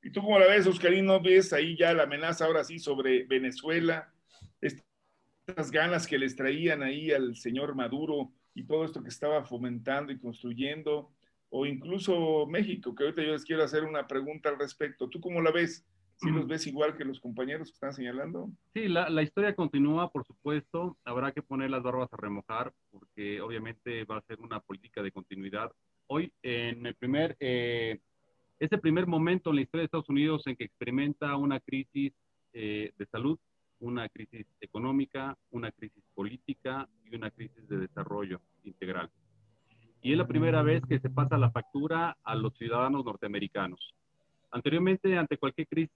[0.05, 1.19] ¿Y tú cómo la ves, Oscarino?
[1.19, 4.13] ¿Ves ahí ya la amenaza ahora sí sobre Venezuela?
[4.61, 10.13] Estas ganas que les traían ahí al señor Maduro y todo esto que estaba fomentando
[10.13, 11.11] y construyendo,
[11.49, 15.09] o incluso México, que ahorita yo les quiero hacer una pregunta al respecto.
[15.09, 15.87] ¿Tú cómo la ves?
[16.17, 18.51] ¿Sí los ves igual que los compañeros que están señalando?
[18.75, 20.99] Sí, la, la, historia continúa, por supuesto.
[21.05, 25.11] Habrá que poner las barbas a remojar, porque obviamente va a ser una política de
[25.11, 25.73] continuidad.
[26.07, 28.01] Hoy, en el primer eh,
[28.59, 32.13] es el primer momento en la historia de Estados Unidos en que experimenta una crisis
[32.53, 33.39] eh, de salud,
[33.81, 39.11] una crisis económica, una crisis política y una crisis de desarrollo integral.
[40.03, 43.95] y es la primera vez que se pasa la factura a los ciudadanos norteamericanos.
[44.51, 45.91] Anteriormente, ante cualquier crisis,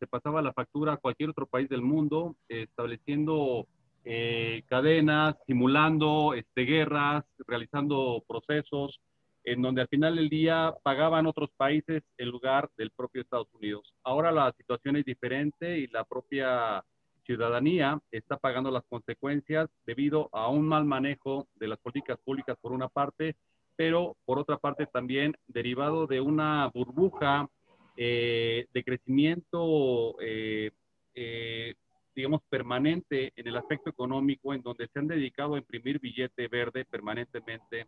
[0.00, 3.68] se, pasaba la factura a cualquier otro país del mundo, estableciendo
[4.04, 8.98] eh, cadenas, simulando este, guerras, realizando procesos,
[9.44, 13.94] en donde al final del día pagaban otros países en lugar del propio Estados Unidos.
[14.02, 16.84] Ahora la situación es diferente y la propia
[17.24, 22.72] ciudadanía está pagando las consecuencias debido a un mal manejo de las políticas públicas por
[22.72, 23.36] una parte,
[23.76, 27.48] pero por otra parte también derivado de una burbuja
[27.96, 30.70] eh, de crecimiento, eh,
[31.14, 31.74] eh,
[32.14, 36.84] digamos, permanente en el aspecto económico, en donde se han dedicado a imprimir billete verde
[36.84, 37.86] permanentemente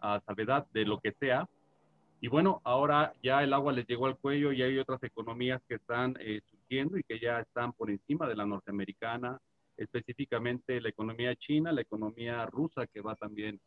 [0.00, 1.48] a salvedad de lo que sea.
[2.20, 5.76] Y bueno, ahora ya el agua les llegó al cuello y hay otras economías que
[5.76, 6.16] están
[6.50, 9.38] surgiendo y que ya están por encima de la norteamericana,
[9.78, 13.58] específicamente la economía china, la economía rusa que va también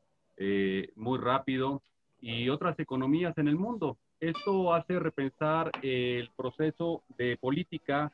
[0.95, 1.81] muy rápido
[2.21, 3.97] y otras economías en el mundo.
[4.21, 8.09] Esto hace repensar el proceso de política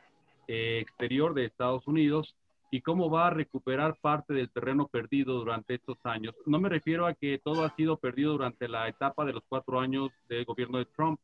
[0.48, 2.36] eh, exterior de Estados Unidos
[2.72, 6.36] y cómo va a recuperar parte del terreno perdido durante estos años.
[6.46, 9.80] No me refiero a que todo ha sido perdido durante la etapa de los cuatro
[9.80, 11.20] años del gobierno de Trump,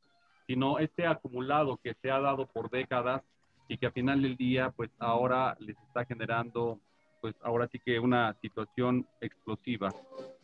[0.47, 3.21] sino este acumulado que se ha dado por décadas
[3.67, 6.79] y que al final del día, pues ahora les está generando,
[7.21, 9.93] pues ahora sí que una situación explosiva,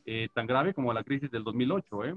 [0.06, 2.16] eh, tan grave como la crisis del 2008, ¿eh?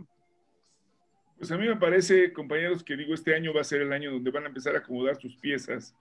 [1.37, 4.13] Pues a mí me parece, compañeros, que digo, este año va a ser el año
[4.13, 5.95] donde van a empezar a acomodar sus piezas.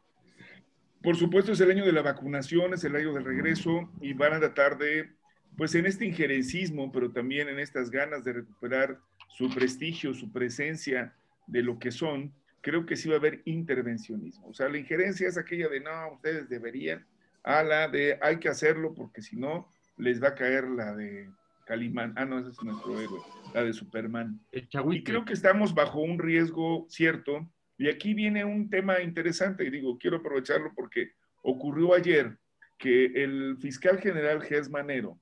[1.03, 4.33] Por supuesto, es el año de la vacunación, es el año del regreso y van
[4.33, 5.11] a tratar de,
[5.57, 11.13] pues en este injerencismo, pero también en estas ganas de recuperar su prestigio, su presencia
[11.45, 14.47] de lo que son, creo que sí va a haber intervencionismo.
[14.47, 17.05] O sea, la injerencia es aquella de, no, ustedes deberían,
[17.43, 21.29] a la de, hay que hacerlo porque si no, les va a caer la de
[21.65, 22.13] Calimán.
[22.15, 23.19] Ah, no, ese es nuestro héroe
[23.53, 24.39] la de Superman.
[24.51, 27.47] y creo que estamos bajo un riesgo cierto.
[27.83, 32.37] Y aquí viene un tema interesante, y digo, quiero aprovecharlo porque ocurrió ayer
[32.79, 35.19] que el fiscal general Gers Manero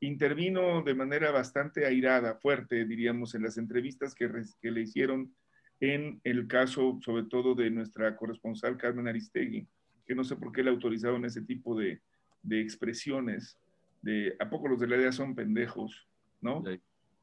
[0.00, 5.34] intervino de manera bastante airada, fuerte, diríamos, en las entrevistas que, que le hicieron
[5.80, 9.66] en el caso, sobre todo, de nuestra corresponsal Carmen Aristegui,
[10.04, 12.02] que no sé por qué le autorizaron ese tipo de,
[12.42, 13.58] de expresiones,
[14.02, 16.06] de ¿a poco los de la idea son pendejos?
[16.42, 16.62] ¿No?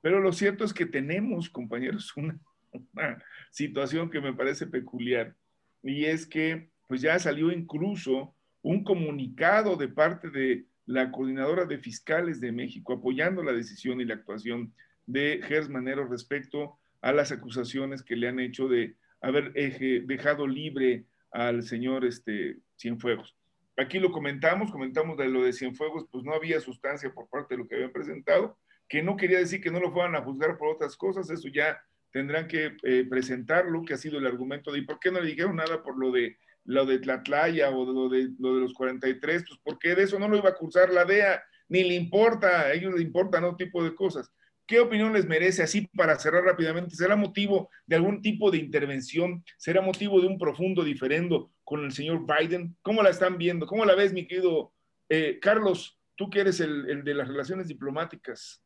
[0.02, 2.40] Pero lo cierto es que tenemos, compañeros, una,
[3.52, 5.36] situación que me parece peculiar
[5.84, 11.78] y es que pues ya salió incluso un comunicado de parte de la coordinadora de
[11.78, 14.74] fiscales de México apoyando la decisión y la actuación
[15.06, 21.06] de Gers Manero respecto a las acusaciones que le han hecho de haber dejado libre
[21.32, 23.36] al señor este, Cienfuegos.
[23.78, 27.60] Aquí lo comentamos, comentamos de lo de Cienfuegos, pues no había sustancia por parte de
[27.60, 28.58] lo que habían presentado,
[28.90, 31.80] que no quería decir que no lo fueran a juzgar por otras cosas, eso ya
[32.12, 35.30] tendrán que eh, presentarlo, que ha sido el argumento de, ¿y por qué no le
[35.30, 39.44] dijeron nada por lo de lo de Tlatlaya o lo de, lo de los 43?
[39.48, 42.74] Pues porque de eso no lo iba a acusar la DEA, ni le importa, a
[42.74, 44.32] ellos les importan otro tipo de cosas.
[44.68, 46.96] ¿Qué opinión les merece así para cerrar rápidamente?
[46.96, 49.44] ¿Será motivo de algún tipo de intervención?
[49.58, 52.78] ¿Será motivo de un profundo diferendo con el señor Biden?
[52.84, 53.66] ¿Cómo la están viendo?
[53.66, 54.72] ¿Cómo la ves, mi querido
[55.10, 56.00] eh, Carlos?
[56.14, 58.64] Tú que eres el, el de las relaciones diplomáticas.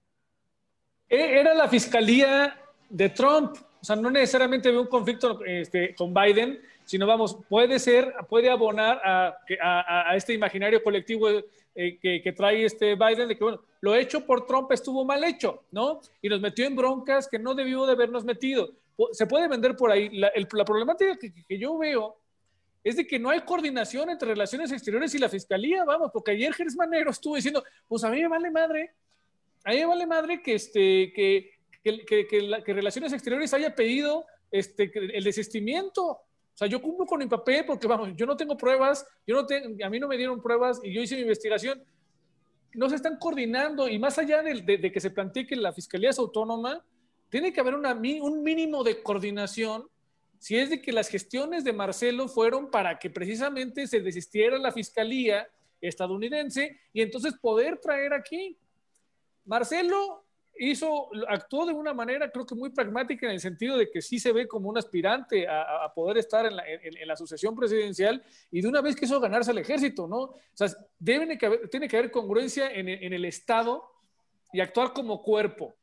[1.07, 3.57] E, era la fiscalía de Trump.
[3.81, 8.49] O sea, no necesariamente veo un conflicto este, con Biden, sino vamos, puede ser, puede
[8.49, 11.27] abonar a, a, este imaginario colectivo
[11.75, 15.63] eh, que, trae este Biden de que, bueno, lo hecho por Trump estuvo mal hecho,
[15.71, 16.01] ¿no?
[16.21, 18.69] Y nos metió en broncas que no debió de habernos metido.
[19.11, 20.09] Se puede vender por ahí.
[20.11, 20.31] La,
[20.65, 22.15] problemática que, que, yo veo
[22.83, 26.53] es de que no hay coordinación entre relaciones exteriores y la fiscalía, vamos, porque ayer
[26.53, 28.91] Gers Manero estuvo diciendo, pues a mí me vale madre
[29.63, 31.51] a mí me vale madre que, este, que,
[31.83, 36.05] que, que, Relaciones Exteriores haya pedido este, el desistimiento.
[36.05, 39.45] O sea, yo cumplo con mi papel porque, vamos, yo no tengo pruebas, yo no
[39.45, 41.83] tengo, a mí no me dieron pruebas y yo hice mi investigación.
[42.73, 46.11] No se están coordinando y más allá de, de, que se plantee que la fiscalía
[46.11, 46.83] es autónoma,
[47.29, 49.87] tiene que haber una, un mínimo de coordinación
[50.39, 54.73] si es de que las gestiones de Marcelo fueron para que precisamente se desistiera la
[54.73, 55.47] fiscalía
[55.79, 58.57] estadounidense y entonces poder traer aquí
[59.45, 60.25] Marcelo
[60.57, 64.19] hizo, actuó de una manera creo que muy pragmática en el sentido de que sí
[64.19, 68.67] se ve como un aspirante a, poder estar en la, en, sucesión presidencial y de
[68.67, 70.17] una vez quiso ganarse al ejército, ¿no?
[70.17, 70.67] O sea,
[71.03, 73.83] tiene que haber congruencia en, el Estado
[74.51, 75.75] y actuar como cuerpo.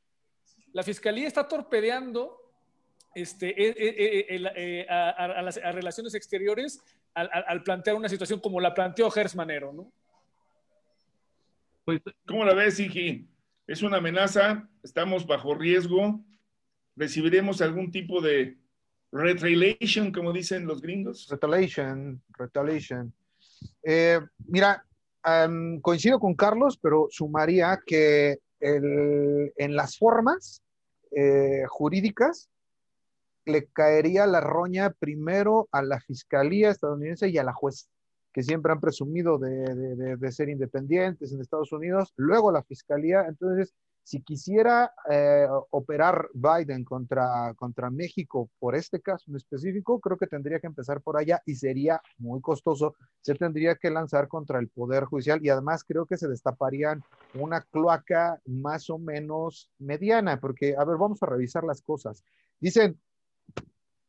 [0.72, 2.36] La fiscalía está torpedeando
[3.14, 6.82] este, a, relaciones exteriores
[7.14, 9.92] al, al, plantear una situación como la planteó Gers Manero, ¿no?
[11.84, 13.29] Pues, ¿Cómo la ves, Iji?
[13.70, 16.20] Es una amenaza, estamos bajo riesgo,
[16.96, 18.58] recibiremos algún tipo de
[19.12, 21.28] retaliation, como dicen los gringos.
[21.30, 23.14] Retaliation, retaliation.
[23.84, 24.84] Eh, mira,
[25.24, 30.64] um, coincido con Carlos, pero sumaría que en las formas
[31.12, 32.50] eh, jurídicas
[33.44, 37.88] le caería la roña primero a la Fiscalía estadounidense y a la juez,
[38.32, 43.26] que siempre han presumido de, de, ser independientes en Estados Unidos, luego la Fiscalía.
[43.28, 50.16] Entonces, si quisiera eh, operar Biden contra, contra México por este caso en específico, creo
[50.16, 52.94] que tendría que empezar por allá y sería muy costoso.
[53.20, 57.02] Se tendría que lanzar contra el Poder Judicial y además creo que se destaparían
[57.34, 62.24] una cloaca más o menos mediana, porque, a ver, vamos a revisar las cosas.
[62.58, 62.98] Dicen,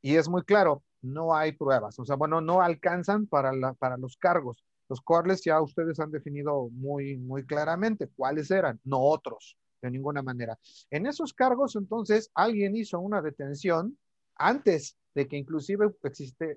[0.02, 3.98] y es muy claro, no hay pruebas, o sea, bueno, no alcanzan para, la, para
[3.98, 4.64] los cargos.
[4.90, 10.22] Los cuales ya ustedes han definido muy, muy claramente cuáles eran, no otros de ninguna
[10.22, 10.60] manera.
[10.90, 13.98] En esos cargos, entonces, alguien hizo una detención
[14.36, 15.92] antes de que inclusive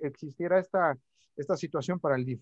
[0.03, 0.99] existiera esta,
[1.37, 2.39] esta situación para el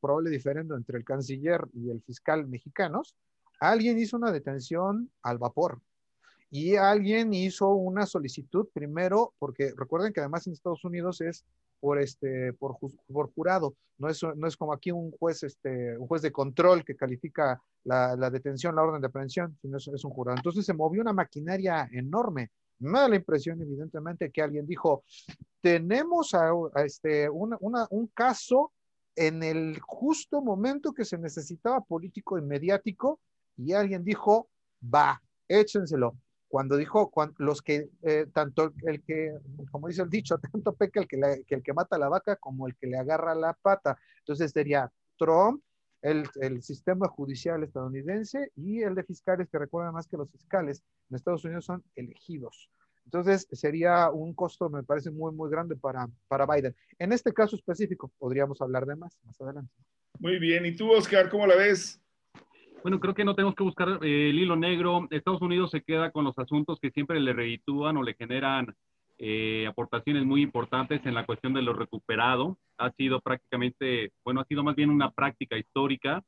[0.00, 3.14] probable diferendo entre el canciller y el fiscal mexicanos.
[3.60, 5.80] Alguien hizo una detención al vapor
[6.50, 11.44] y alguien hizo una solicitud primero, porque recuerden que además en Estados Unidos es
[11.80, 12.76] por este por,
[13.12, 16.84] por jurado no es, no es como aquí un juez este un juez de control
[16.84, 20.36] que califica la, detención la orden de aprehensión sino es, un jurado.
[20.36, 25.04] Entonces se movió una maquinaria enorme me da la impresión evidentemente que alguien dijo
[25.60, 26.52] tenemos a,
[26.84, 28.72] este un caso
[29.14, 33.20] en el justo momento que se necesitaba político y mediático
[33.56, 34.48] y alguien dijo
[34.82, 36.16] va échenselo
[36.48, 39.38] cuando dijo los que, eh, tanto el que,
[39.70, 42.36] como dice el dicho, tanto peca el que, la, que, el que mata la vaca
[42.36, 43.98] como el que le agarra la pata.
[44.20, 45.62] Entonces sería Trump,
[46.00, 50.82] el, el, sistema judicial estadounidense y el de fiscales, que recuerda más que los fiscales
[51.10, 52.70] en Estados Unidos son elegidos.
[53.04, 56.76] Entonces sería un costo, me parece, muy, muy grande para, para Biden.
[56.98, 59.72] En este caso específico, podríamos hablar de más más adelante.
[60.18, 60.66] Muy bien.
[60.66, 62.00] ¿Y tú, Oscar, cómo la ves?
[62.82, 65.08] Bueno, creo que no tenemos que buscar eh, el hilo negro.
[65.10, 68.74] Estados Unidos se queda con los asuntos que siempre le reditúan o le generan
[69.18, 72.56] eh, aportaciones muy importantes en la cuestión de lo recuperado.
[72.76, 76.22] Ha sido prácticamente, bueno, ha sido más bien una práctica histórica.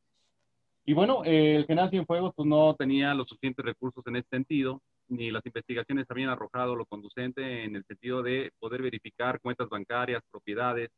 [0.84, 4.82] Y bueno, eh, el general Cienfuegos pues, no tenía los suficientes recursos en ese sentido,
[5.08, 10.22] ni las investigaciones habían arrojado lo conducente en el sentido de poder verificar cuentas bancarias,
[10.30, 10.90] propiedades,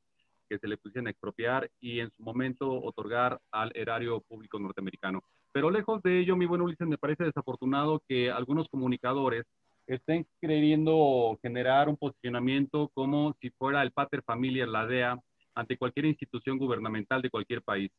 [0.48, 5.22] que se le pudiesen expropiar y en su momento otorgar al erario público norteamericano.
[5.52, 9.44] Pero lejos de ello, mi buen Ulises, me parece desafortunado que algunos comunicadores
[9.86, 15.18] estén queriendo generar un posicionamiento como si fuera el pater familia, la DEA,
[15.54, 17.90] ante cualquier institución gubernamental de cualquier país.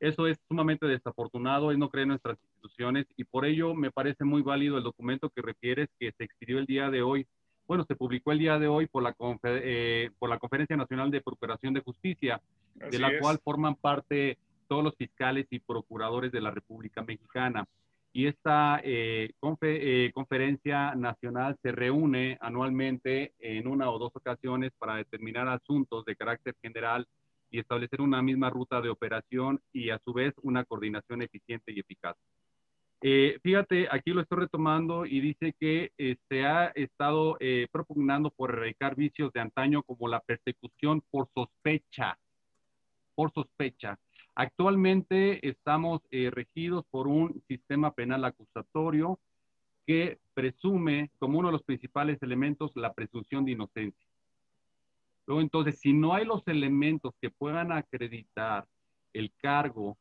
[0.00, 4.24] Eso es sumamente desafortunado, es no creer en nuestras instituciones y por ello me parece
[4.24, 7.26] muy válido el documento que refieres que se expidió el día de hoy
[7.66, 9.14] bueno, se publicó el día de hoy por la,
[9.44, 12.40] eh, por la Conferencia Nacional de Procuración de Justicia,
[12.80, 13.20] Así de la es.
[13.20, 14.38] cual forman parte
[14.68, 17.66] todos los fiscales y procuradores de la República Mexicana.
[18.12, 24.96] Y esta eh, eh, conferencia nacional se reúne anualmente en una o dos ocasiones para
[24.96, 27.06] determinar asuntos de carácter general
[27.50, 31.80] y establecer una misma ruta de operación y a su vez una coordinación eficiente y
[31.80, 32.16] eficaz.
[33.02, 38.30] Eh, fíjate, aquí lo estoy retomando y dice que eh, se ha estado eh, propugnando
[38.30, 42.18] por erradicar vicios de antaño como la persecución por sospecha,
[43.14, 43.98] por sospecha.
[44.38, 49.18] Actualmente estamos eh, regidos por un sistema penal acusatorio
[49.86, 54.06] que presume como uno de los principales elementos la presunción de inocencia.
[55.26, 58.66] Luego, entonces, si no hay los elementos que puedan acreditar
[59.14, 59.96] el cargo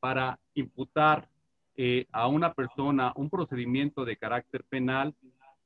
[0.00, 1.28] para imputar
[1.76, 5.14] eh, a una persona un procedimiento de carácter penal,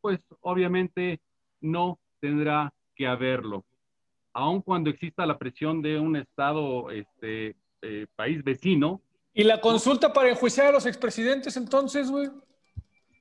[0.02, 1.20] pues obviamente
[1.62, 3.64] no tendrá que haberlo.
[4.34, 9.02] Aun cuando exista la presión de un Estado, este, eh, país vecino.
[9.32, 12.28] ¿Y la consulta para enjuiciar a los expresidentes entonces, güey?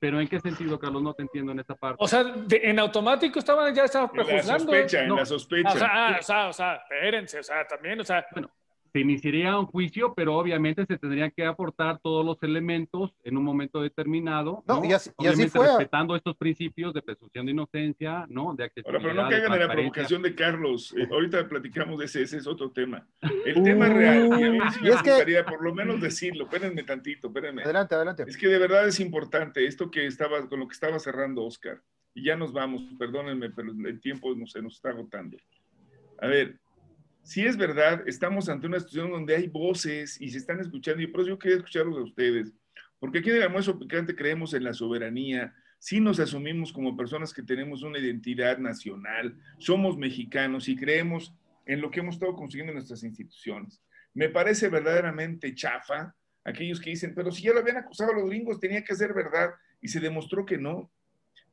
[0.00, 1.02] Pero ¿en qué sentido, Carlos?
[1.02, 2.02] No te entiendo en esta parte.
[2.02, 4.42] O sea, de, en automático estaban, ya estaban prejuzgando.
[4.42, 5.14] En la sospecha, no.
[5.14, 5.68] en la sospecha.
[5.68, 8.26] O sea, o sea, o sea, espérense, o sea, también, o sea.
[8.32, 8.50] Bueno,
[8.92, 13.44] se iniciaría un juicio, pero obviamente se tendrían que aportar todos los elementos en un
[13.44, 14.64] momento determinado.
[14.66, 14.84] No, ¿no?
[14.84, 15.66] Y, así, y, así, fue.
[15.66, 18.54] Respetando estos principios de presunción de inocencia, ¿no?
[18.54, 20.94] De Ahora, pero no caigan en la provocación de Carlos.
[20.96, 23.06] Eh, ahorita platicamos de ese, ese es otro tema.
[23.44, 25.50] El uh, tema real, y a mí sí me gustaría que...
[25.50, 27.62] por lo menos decirlo, espérenme tantito, espérenme.
[27.62, 28.24] Adelante, adelante.
[28.26, 31.80] Es que de verdad es importante esto que estaba, con lo que estaba cerrando Oscar.
[32.14, 35.36] Y ya nos vamos, perdónenme, pero el tiempo no, se nos está agotando.
[36.20, 36.58] A ver,
[37.22, 41.06] si es verdad, estamos ante una situación donde hay voces y se están escuchando, y
[41.06, 42.52] por eso yo quería escucharlos a ustedes.
[42.98, 47.32] porque aquí en el almuerzo picante creemos en la soberanía, sí nos asumimos como personas
[47.32, 52.72] que tenemos una identidad nacional, somos mexicanos y creemos en lo que hemos estado consiguiendo
[52.72, 53.82] en nuestras instituciones.
[54.12, 56.14] Me parece verdaderamente chafa
[56.44, 59.14] aquellos que dicen, pero si ya lo habían acusado a los gringos, tenía que ser
[59.14, 59.50] verdad,
[59.80, 60.90] y se demostró que no.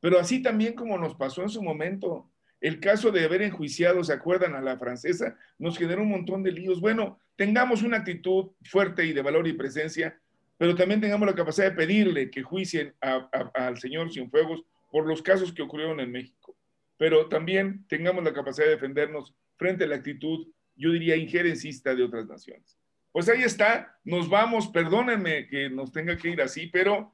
[0.00, 2.30] Pero así también como nos pasó en su momento,
[2.60, 4.54] el caso de haber enjuiciado, ¿se acuerdan?
[4.54, 6.80] A la francesa, nos generó un montón de líos.
[6.80, 10.18] Bueno, tengamos una actitud fuerte y de valor y presencia,
[10.56, 15.52] pero también tengamos la capacidad de pedirle que juicien al señor Cienfuegos por los casos
[15.52, 16.56] que ocurrieron en México.
[16.96, 22.02] Pero también tengamos la capacidad de defendernos frente a la actitud, yo diría, injerencista de
[22.02, 22.76] otras naciones.
[23.12, 27.12] Pues ahí está, nos vamos, perdónenme que nos tenga que ir así, pero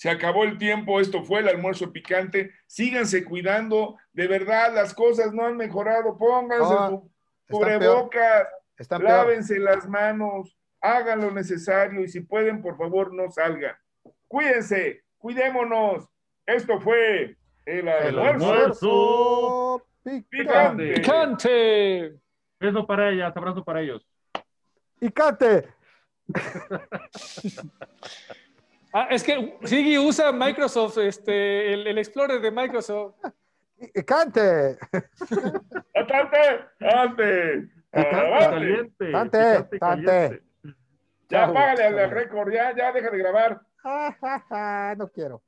[0.00, 5.34] se acabó el tiempo, esto fue el almuerzo picante, síganse cuidando, de verdad las cosas
[5.34, 7.10] no han mejorado, pónganse su
[7.50, 8.48] cubrebocas,
[8.98, 13.76] lávense las manos, hagan lo necesario y si pueden, por favor, no salgan.
[14.26, 16.08] Cuídense, cuidémonos.
[16.46, 17.36] Esto fue
[17.66, 19.84] el almuerzo,
[20.30, 20.94] picante.
[20.94, 22.14] picante.
[22.58, 24.02] Beso para ellas, abrazo para ellos.
[24.98, 25.68] Picante.
[28.92, 33.14] Ah, es que Siggy usa Microsoft, este, el, Explorer de Microsoft.
[34.06, 34.78] ¡Cante!
[35.94, 36.38] ¡Cante!
[36.78, 37.68] ¡Cante!
[37.92, 39.12] ¡Caliente!
[39.12, 39.78] ¡Cante!
[39.78, 40.42] ¡Cante!
[41.28, 43.60] Ya, págale al récord, ya, ya, deja de grabar.
[44.98, 45.42] no quiero.